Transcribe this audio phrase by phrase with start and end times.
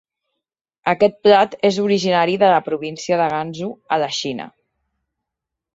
[0.93, 4.51] Aquest plat és originari de la província de Gansu a la Xina.